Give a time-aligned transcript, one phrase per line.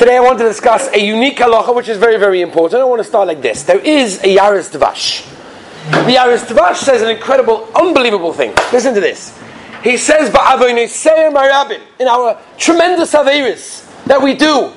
[0.00, 2.80] Today I want to discuss a unique halacha which is very, very important.
[2.80, 3.64] I want to start like this.
[3.64, 5.28] There is a Yaris Dvash.
[5.90, 8.54] The Yaris Dvash says an incredible, unbelievable thing.
[8.72, 9.38] Listen to this.
[9.84, 14.72] He says, in our tremendous Averis that we do,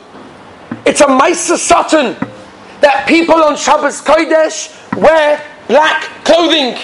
[0.86, 2.18] it's a Maisa Satan
[2.82, 6.76] that people on Shabbos Kodesh wear black clothing.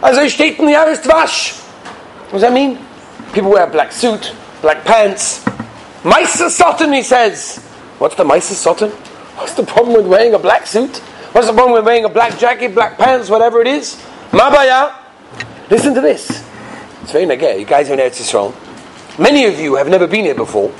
[0.00, 1.58] As I state in the Yaris Dvash.
[2.26, 2.78] What does that mean?
[3.32, 4.32] People wear a black suit,
[4.62, 5.44] black pants.
[6.04, 7.66] Maisa Satan, he says.
[8.00, 8.88] What's the Maisa Satan?
[9.36, 10.96] What's the problem with wearing a black suit?
[11.32, 13.96] What's the problem with wearing a black jacket, black pants, whatever it is?
[14.30, 14.96] Mabaya.
[15.68, 16.42] Listen to this.
[17.02, 17.60] It's very nagay.
[17.60, 18.54] You guys are in Eretz Yisrael.
[19.18, 20.72] Many of you have never been here before.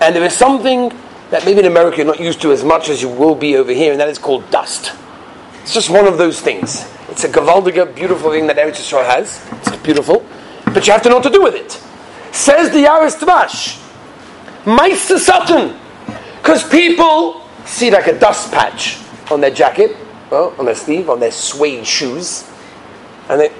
[0.00, 0.90] And there is something
[1.28, 3.72] that maybe in America you're not used to as much as you will be over
[3.72, 4.94] here, and that is called dust.
[5.60, 6.90] It's just one of those things.
[7.10, 9.46] It's a gavaldiga, beautiful thing that Eretz Yisrael has.
[9.58, 10.24] It's beautiful.
[10.64, 11.72] But you have to know what to do with it.
[12.34, 13.78] Says the Yaris Dvash.
[14.64, 15.78] Maisa Satan.
[16.42, 18.98] Because people see like a dust patch
[19.30, 19.96] on their jacket,
[20.30, 22.48] well, on their sleeve, on their suede shoes.
[23.28, 23.50] And they.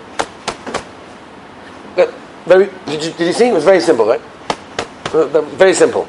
[2.46, 3.48] Very, did, you, did you see?
[3.48, 4.20] It was very simple, right?
[5.10, 6.08] Very simple.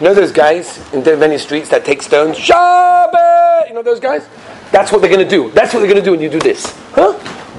[0.00, 2.36] You know those guys in many streets that take stones?
[2.36, 3.68] Shabbat!
[3.68, 4.28] You know those guys?
[4.70, 5.50] That's what they're going to do.
[5.50, 6.74] That's what they're going to do when you do this.
[6.92, 7.12] Huh?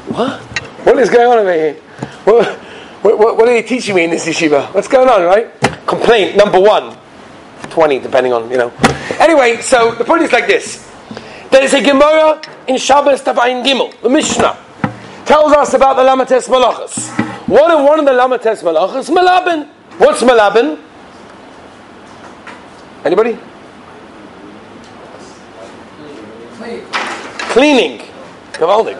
[0.09, 0.41] What?
[0.85, 1.73] What is going on over here?
[2.23, 2.57] What,
[3.03, 4.73] what, what, are they teaching me in this yeshiva?
[4.73, 5.51] What's going on, right?
[5.85, 6.97] Complaint number one.
[7.79, 8.73] 20, depending on, you know.
[9.21, 10.85] Anyway, so the point is like this.
[11.49, 14.57] There is a Gemara in Shabbos Tabayin Gimel, the Mishnah,
[15.25, 17.07] tells us about the Lamates Malachas.
[17.47, 19.09] What are one of the Lamates Malachas?
[19.09, 19.65] Malabin.
[19.97, 20.77] What's Malabin?
[23.05, 23.39] Anybody?
[27.53, 28.01] Cleaning.
[28.51, 28.99] Gewaldig.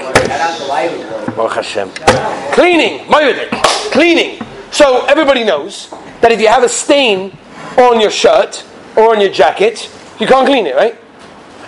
[1.36, 1.92] Baruch Hashem.
[2.54, 3.00] Cleaning.
[3.08, 3.50] Moedik.
[3.92, 4.40] Cleaning.
[4.72, 5.90] So everybody knows
[6.22, 7.38] that if you have a stain
[7.78, 8.64] on your shirt
[9.00, 10.98] or on your jacket, you can't clean it, right?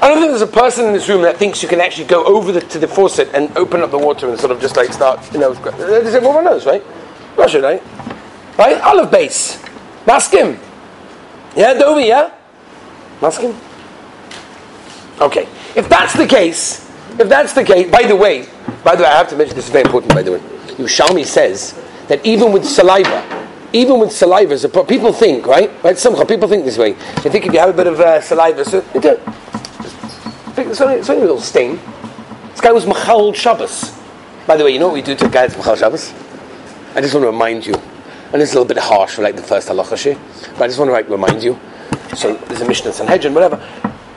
[0.01, 2.25] I don't think there's a person in this room that thinks you can actually go
[2.25, 4.91] over the, to the faucet and open up the water and sort of just like
[4.91, 6.83] start, you know, does everyone knows, right?
[7.37, 7.81] Russia, right?
[8.57, 8.81] Right?
[8.81, 9.63] Olive base.
[10.07, 10.59] Ask him.
[11.55, 12.33] Yeah, Dovi, yeah?
[13.21, 13.55] Ask him.
[15.21, 15.47] Okay.
[15.75, 16.89] If that's the case,
[17.19, 18.47] if that's the case, by the way,
[18.83, 20.39] by the way, I have to mention this is very important, by the way.
[20.39, 23.40] Yerushalmi says that even with saliva,
[23.73, 25.71] even with saliva, so people think, right?
[25.83, 25.97] Right?
[25.97, 26.93] Somehow people think this way.
[27.23, 29.19] They think if you have a bit of uh, saliva, so you don't.
[30.57, 31.79] It's only, it's only a little stain.
[32.51, 33.97] This guy was Machal Shabbos.
[34.45, 36.13] By the way, you know what we do to a guy Machal Shabbos?
[36.95, 37.73] I just want to remind you,
[38.33, 40.19] and it's a little bit harsh for like the first halacha
[40.53, 41.57] but I just want to like, remind you.
[42.15, 43.65] So there's a Mishnah Sanhedrin, whatever.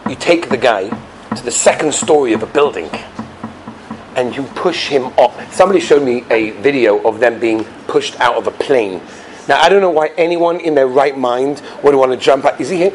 [0.09, 0.89] You take the guy
[1.37, 2.91] to the second story of a building
[4.17, 5.33] and you push him up.
[5.53, 9.01] Somebody showed me a video of them being pushed out of a plane
[9.49, 12.61] now, I don't know why anyone in their right mind would want to jump out.
[12.61, 12.93] Is he here?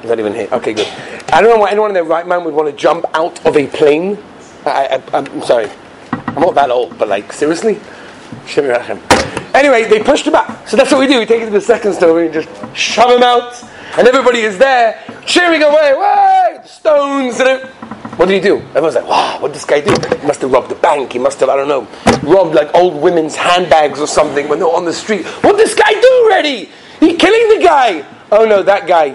[0.00, 0.48] He's not even here.
[0.50, 0.86] Okay, good.
[1.32, 3.56] I don't know why anyone in their right mind would want to jump out of
[3.56, 4.18] a plane.
[4.64, 5.70] I, am sorry.
[6.12, 7.78] I'm not that old, but like, seriously?
[9.54, 10.66] Anyway, they pushed him out.
[10.66, 11.18] So that's what we do.
[11.18, 13.62] We take it to the second story and just shove him out.
[13.98, 17.38] And everybody is there cheering away, way, stones.
[17.38, 17.68] And
[18.22, 18.58] what did he do?
[18.68, 19.90] Everyone's like, wow, what did this guy do?
[19.90, 21.12] He must have robbed a bank.
[21.12, 21.88] He must have, I don't know,
[22.22, 25.26] robbed like old women's handbags or something when they're on the street.
[25.42, 26.70] What did this guy do already?
[27.00, 28.06] He killing the guy.
[28.30, 29.10] Oh no, that guy.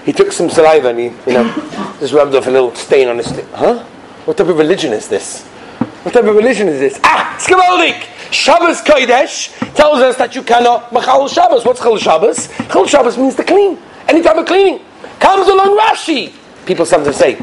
[0.06, 3.18] he took some saliva and he, you know, just rubbed off a little stain on
[3.18, 3.26] his.
[3.26, 3.84] St- huh?
[4.24, 5.42] What type of religion is this?
[6.02, 6.98] What type of religion is this?
[7.04, 8.32] Ah, Skavaldik!
[8.32, 11.66] Shabbos Kodesh tells us that you cannot machal Shabbos.
[11.66, 12.48] What's chal Shabbos?
[12.72, 13.76] Chal Shabbos means to clean.
[14.08, 14.82] Any type of cleaning.
[15.20, 16.32] Comes along Rashi.
[16.64, 17.36] People sometimes say,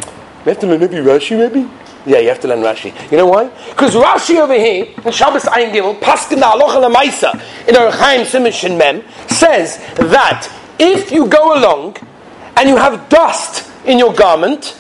[0.50, 1.70] we have to learn maybe Rashi, maybe?
[2.08, 2.92] Yeah, you have to learn Rashi.
[3.12, 3.50] You know why?
[3.70, 7.36] Because Rashi over here, in Shabbos Ayin Gimel, Paskin Alocha Lemaisa,
[7.68, 9.78] in Orach Chaim Simishin Mem, says
[10.10, 11.98] that if you go along
[12.58, 14.76] and you have dust in your garment,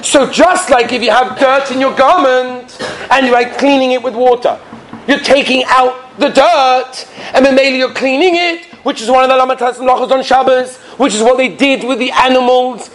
[0.00, 2.78] so just like if you have dirt in your garment
[3.10, 4.60] and you're like cleaning it with water,
[5.08, 9.28] you're taking out the dirt and then maybe you're cleaning it, which is one of
[9.28, 12.90] the Lamatas and on Shabbos, which is what they did with the animals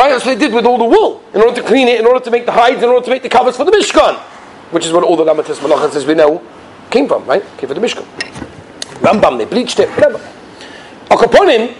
[0.00, 0.12] Right?
[0.12, 2.24] That's what they did with all the wool, in order to clean it, in order
[2.24, 4.16] to make the hides, in order to make the covers for the Mishkan,
[4.72, 6.42] which is what all the Lamatis Malachas, as we know,
[6.88, 7.42] came from, right?
[7.58, 8.06] Came from the Mishkan.
[9.02, 10.16] Rambam, they bleached it, whatever.
[11.10, 11.76] Akaponim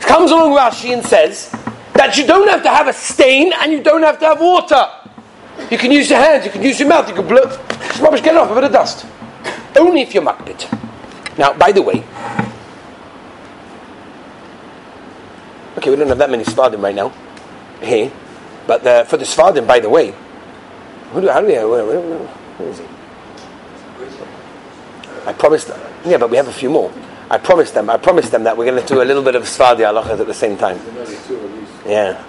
[0.00, 1.54] comes along Rashi and says
[1.94, 4.84] that you don't have to have a stain and you don't have to have water.
[5.70, 8.22] You can use your hands, you can use your mouth, you can blow, just rubbish,
[8.22, 9.06] get off a bit of dust.
[9.76, 10.66] Only if you're makpid.
[11.38, 12.02] Now, by the way,
[15.78, 17.12] okay, we don't have that many Sfardim right now
[17.84, 18.12] here.
[18.66, 20.14] But the, for the Sfardim, by the way,
[21.12, 22.84] who do, how do we, uh, where, where, where is he?
[25.26, 25.68] I promised,
[26.04, 26.92] yeah, but we have a few more.
[27.30, 27.88] I promised them.
[27.88, 30.26] I promised them that we're going to do a little bit of Sfadi halachas at
[30.26, 30.78] the same time.
[31.86, 32.22] Yeah,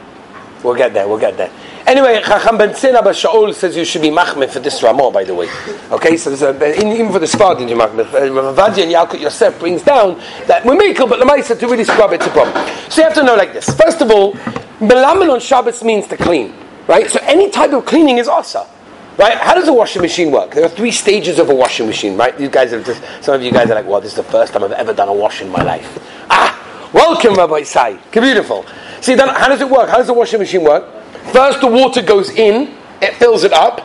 [0.63, 1.07] we'll get there.
[1.07, 1.51] We'll get there.
[1.85, 5.35] Anyway, Chacham Ben Tzina Shaul says you should be machmir for this Ramah, by the
[5.35, 5.49] way.
[5.91, 8.05] Okay, so a, even for the Sfadi you machmir.
[8.05, 10.17] Uh, Ravadia and Yalkut Yosef brings down
[10.47, 12.55] that we're makel, but the Lamaisa to really scrub it's a problem.
[12.89, 13.69] So you have to know like this.
[13.75, 14.37] First of all,
[14.87, 16.53] melamin on Shabbos means to clean,
[16.87, 17.09] right?
[17.09, 18.67] So any type of cleaning is asa.
[19.15, 19.37] Right?
[19.37, 20.55] How does a washing machine work?
[20.55, 22.39] There are three stages of a washing machine, right?
[22.39, 24.53] You guys are just, some of you guys are like, well, this is the first
[24.53, 25.99] time I've ever done a wash in my life.
[26.31, 27.97] Ah, welcome, Rabbi Sai.
[28.11, 28.65] Beautiful.
[29.01, 29.87] See, then how does it work?
[29.87, 30.89] How does the washing machine work?
[31.31, 33.81] First, the water goes in, it fills it up,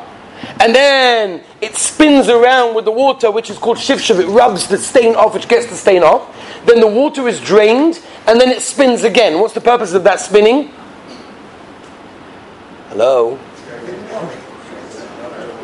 [0.60, 4.18] and then it spins around with the water, which is called shivshav.
[4.18, 6.34] It rubs the stain off, which gets the stain off.
[6.64, 9.40] Then the water is drained, and then it spins again.
[9.40, 10.70] What's the purpose of that spinning?
[12.98, 13.38] Hello?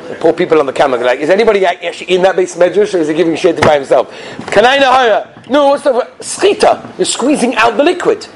[0.08, 2.98] The poor people on the camera like, is anybody actually in that beis medrash or
[2.98, 4.08] is he giving shit to by himself?
[4.52, 5.28] Can I know?
[5.50, 5.90] No, what's the
[6.20, 6.96] skita?
[6.96, 8.28] You're squeezing out the liquid.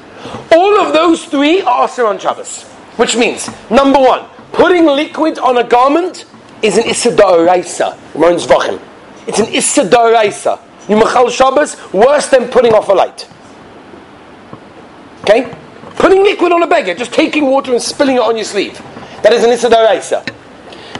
[0.51, 2.63] All of those three are Asr on Shabbos.
[2.97, 6.25] Which means, number one, putting liquid on a garment
[6.61, 7.97] is an Issa Da'oraisa.
[9.29, 10.59] It's an Issa Da'oraisa.
[10.89, 13.29] You Machal Shabbos, worse than putting off a light.
[15.21, 15.55] Okay?
[15.99, 18.77] Putting liquid on a beged, just taking water and spilling it on your sleeve.
[19.21, 20.35] That is an Issa Da'oraisa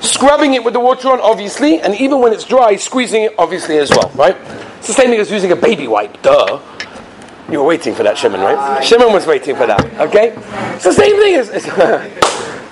[0.02, 3.78] scrubbing it with the water on, obviously, and even when it's dry, squeezing it, obviously,
[3.78, 4.36] as well, right?
[4.78, 6.62] It's the same thing as using a baby wipe, duh.
[7.52, 8.84] You were waiting for that, Shimon, right?
[8.84, 10.34] Shimon was waiting for that, okay?
[10.76, 11.50] It's the same thing as.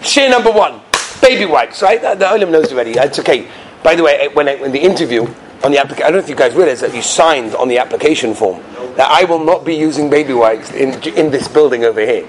[0.07, 0.79] Share number one,
[1.21, 2.01] baby wipes, right?
[2.01, 2.91] The, the Olim knows already.
[2.91, 3.49] It's okay.
[3.83, 5.25] By the way, when I, in the interview,
[5.63, 7.77] on the application, I don't know if you guys realize that you signed on the
[7.79, 8.61] application form
[8.95, 12.27] that I will not be using baby wipes in, in this building over here.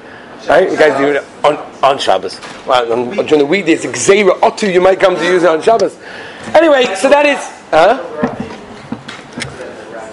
[0.48, 0.70] Right?
[0.70, 2.40] You guys do it on, on Shabbos.
[2.66, 5.98] Well, on, during the weekdays, Xera Otu, you might come to use it on Shabbos.
[6.54, 7.38] Anyway, so that is.
[7.70, 7.98] Huh?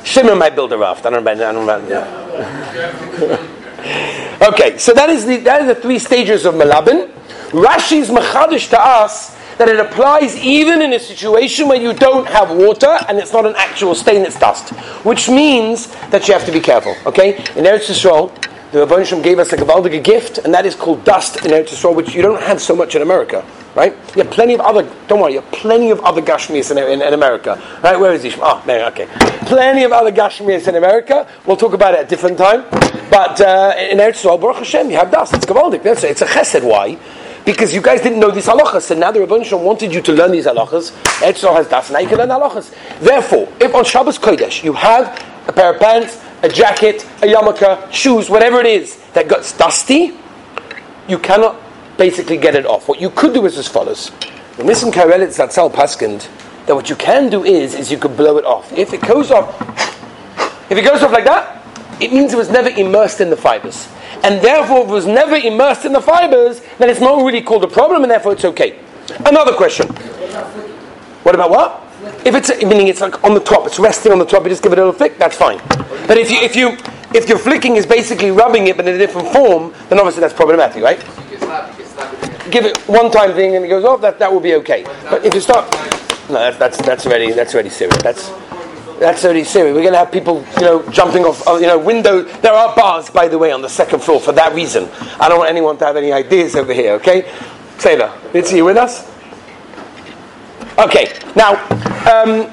[0.04, 1.06] Shimon might build a raft.
[1.06, 3.52] I don't know about, I don't know about
[4.42, 7.10] Okay, so that is the that is the three stages of Malabin.
[7.52, 12.52] Rashi's Machadish to us that it applies even in a situation where you don't have
[12.52, 14.70] water and it's not an actual stain, it's dust.
[15.06, 16.96] Which means that you have to be careful.
[17.06, 17.38] Okay?
[17.38, 18.34] In Eretz Yisrael,
[18.72, 21.96] the Rabbanishim gave us a Gavaldige gift, and that is called dust in Eretz Yisrael,
[21.96, 23.94] which you don't have so much in America, right?
[24.16, 27.02] You have plenty of other, don't worry, you have plenty of other Gashmias in, in,
[27.02, 27.98] in, America, right?
[27.98, 28.34] Where is he?
[28.42, 29.08] Oh, there, okay.
[29.46, 31.26] Plenty of other Gashmias in America.
[31.46, 32.66] We'll talk about it at a different time.
[33.10, 35.34] But uh, in Eretz Yisrael, Baruch Hashem, you have dust.
[35.36, 35.86] It's Gavaldik.
[35.86, 36.68] It's a chesed.
[36.68, 36.98] Why?
[37.46, 40.32] Because you guys didn't know these halachas, and now the Rabbanishim wanted you to learn
[40.32, 40.92] these halachas.
[41.20, 42.74] Yisrael has dust, now you can learn halachas.
[43.00, 47.92] Therefore, if on Shabbos Kodesh you have a pair of pants, a jacket, a yarmulke,
[47.92, 50.18] shoes, whatever it is that gets dusty,
[51.08, 51.62] you cannot
[51.98, 52.88] basically get it off.
[52.88, 54.10] What you could do is as follows.
[54.58, 56.28] The Nissim Karelitz Zatzal Paskind,
[56.66, 58.74] that what you can do is, is you could blow it off.
[58.74, 59.62] If it goes off,
[60.72, 61.62] if it goes off like that,
[62.02, 63.88] it means it was never immersed in the fibers.
[64.24, 68.04] And therefore, was never immersed in the fibers, then it's not really called a problem,
[68.04, 68.80] and therefore it's okay.
[69.26, 69.88] Another question.
[71.24, 71.82] What about what?
[72.26, 74.62] If it's meaning it's like on the top, it's resting on the top, you just
[74.62, 75.60] give it a little flick, that's fine.
[76.08, 76.78] But if you if you
[77.14, 80.34] if your flicking is basically rubbing it but in a different form, then obviously that's
[80.34, 81.00] problematic, right?
[82.52, 84.84] Give it one time thing and it goes off, that that will be okay.
[85.10, 85.66] But if you start
[86.28, 88.02] No, that's that's that's already that's already serious.
[88.02, 88.30] That's
[89.00, 89.76] that's already serious.
[89.76, 92.22] We're going to have people, you know, jumping off, uh, you know, window.
[92.22, 94.90] There are bars, by the way, on the second floor for that reason.
[95.20, 96.94] I don't want anyone to have any ideas over here.
[96.94, 97.32] Okay,
[97.78, 99.10] Taylor, it's you with us.
[100.78, 101.54] Okay, now,
[102.10, 102.50] um,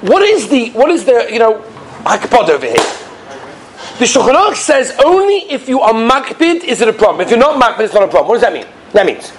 [0.00, 1.62] what is the what is the you know
[2.04, 2.74] hakpod over here?
[3.98, 7.20] The Shulchan says only if you are makpid is it a problem.
[7.20, 8.28] If you're not makpid, it's not a problem.
[8.28, 8.66] What does that mean?
[8.92, 9.32] That means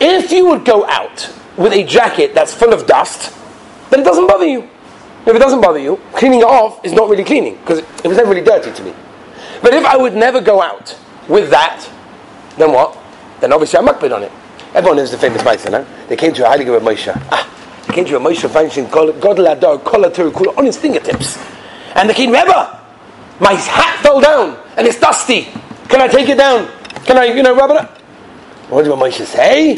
[0.00, 3.32] if you would go out with a jacket that's full of dust,
[3.90, 4.68] then it doesn't bother you.
[5.26, 8.18] If it doesn't bother you, cleaning it off is not really cleaning because it was
[8.18, 8.94] never really dirty to me.
[9.62, 11.88] But if I would never go out with that,
[12.58, 12.98] then what?
[13.40, 14.32] Then obviously I'm makpid on it.
[14.74, 15.86] Everyone knows the famous Meister, no?
[16.08, 17.12] They came to a Heilige of Moshe.
[17.30, 17.48] Ah,
[17.86, 21.38] they came to a Moshe Feinstein, God Ladar, Kolatur, Kula, on his fingertips.
[21.94, 22.80] And the king, Rebbe,
[23.40, 25.44] my hat fell down and it's dusty.
[25.88, 26.68] Can I take it down?
[27.06, 27.98] Can I, you know, rub it up?
[28.68, 29.76] What did Moshe say?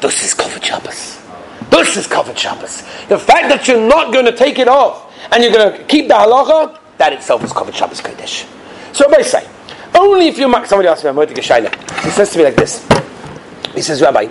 [0.00, 1.21] This is covered Shabbos.
[1.72, 2.82] This is covered Shabbos.
[3.08, 6.06] The fact that you're not going to take it off and you're going to keep
[6.08, 8.46] the halacha, that itself is covered Shabbos Kodesh.
[8.94, 9.48] So I say?
[9.94, 12.86] Only if you're somebody asked me, I'm going to He says to me like this.
[13.74, 14.28] He says, Rabbi,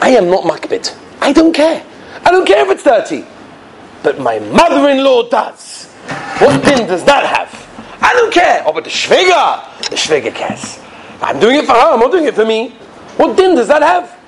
[0.00, 0.96] I am not makpid.
[1.20, 1.84] I don't care.
[2.24, 3.26] I don't care if it's dirty.
[4.02, 5.86] But my mother-in-law does.
[6.38, 8.02] What din does that have?
[8.02, 8.62] I don't care.
[8.66, 10.80] Oh, but the shviga, the shviga cares.
[11.20, 11.92] I'm doing it for her.
[11.94, 12.70] I'm not doing it for me.
[13.16, 14.21] What din does that have?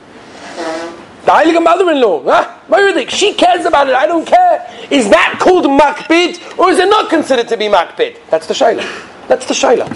[1.24, 3.08] The Mother-in-law, huh?
[3.08, 4.70] she cares about it, I don't care.
[4.90, 8.18] Is that called makpid, or is it not considered to be makpid?
[8.28, 8.84] That's the shayla.
[9.26, 9.88] That's the shayla.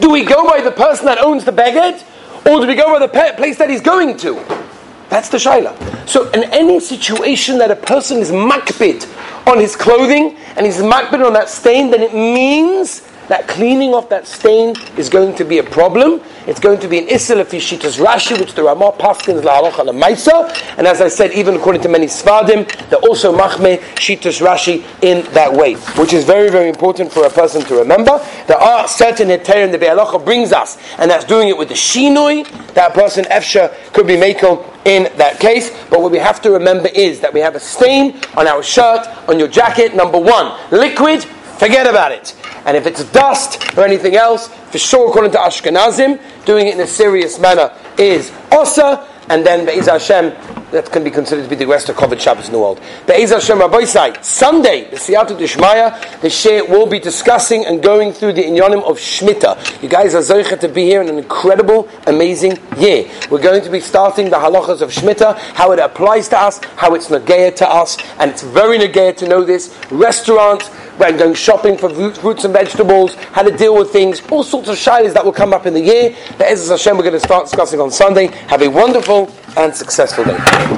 [0.00, 2.04] Do we go by the person that owns the beged,
[2.46, 4.34] or do we go by the place that he's going to?
[5.08, 6.08] That's the shayla.
[6.08, 9.06] So in any situation that a person is makpid
[9.46, 14.08] on his clothing, and he's makpid on that stain, then it means that cleaning off
[14.08, 16.20] that stain is going to be a problem.
[16.46, 20.76] It's going to be an issel Rashi, which the Ramah Paskins la halacha Maisa.
[20.76, 25.24] And as I said, even according to many Sfardim, they're also machme Shitas Rashi in
[25.32, 28.18] that way, which is very, very important for a person to remember.
[28.46, 32.46] There are certain heterim the Be'alacha brings us, and that's doing it with the shinoi.
[32.74, 35.70] That person, Efsha, could be makel in that case.
[35.88, 39.06] But what we have to remember is that we have a stain on our shirt,
[39.28, 40.58] on your jacket, number one.
[40.70, 42.34] Liquid, forget about it.
[42.64, 46.80] And if it's dust or anything else, for sure, according to Ashkenazim, doing it in
[46.80, 50.34] a serious manner is osa, and then Be'ez Hashem,
[50.70, 52.80] that can be considered to be the rest of Kovid Shabbos in the world.
[53.06, 58.12] Be'ez Hashem Rabbi Sai, Sunday, the Siyata Dishmaya, the Shea will be discussing and going
[58.12, 59.82] through the inyanim of Shemitah.
[59.82, 63.08] You guys are zoichet to be here in an incredible, amazing year.
[63.30, 66.94] We're going to be starting the halachas of Shemitah, how it applies to us, how
[66.94, 69.74] it's nageya to us, and it's very nageya to know this.
[69.90, 74.68] Restaurants, when going shopping for fruits and vegetables, how to deal with things, all sorts
[74.68, 76.14] of shilas that will come up in the year.
[76.38, 78.26] The Ezra Hashem we're going to start discussing on Sunday.
[78.48, 80.74] Have a wonderful and successful day.